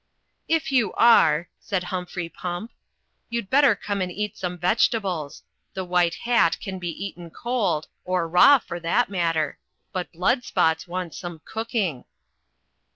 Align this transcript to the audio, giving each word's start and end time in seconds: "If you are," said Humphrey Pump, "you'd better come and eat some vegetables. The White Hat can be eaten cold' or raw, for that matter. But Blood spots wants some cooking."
"If 0.47 0.71
you 0.71 0.93
are," 0.93 1.47
said 1.59 1.83
Humphrey 1.83 2.27
Pump, 2.27 2.71
"you'd 3.29 3.51
better 3.51 3.75
come 3.75 4.01
and 4.01 4.11
eat 4.11 4.35
some 4.35 4.57
vegetables. 4.57 5.43
The 5.75 5.85
White 5.85 6.15
Hat 6.15 6.59
can 6.59 6.79
be 6.79 6.89
eaten 6.89 7.29
cold' 7.29 7.87
or 8.03 8.27
raw, 8.27 8.57
for 8.57 8.79
that 8.79 9.09
matter. 9.11 9.59
But 9.91 10.11
Blood 10.11 10.43
spots 10.43 10.87
wants 10.87 11.19
some 11.19 11.39
cooking." 11.45 12.05